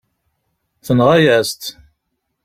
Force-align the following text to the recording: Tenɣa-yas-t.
Tenɣa-yas-t. 0.85 1.61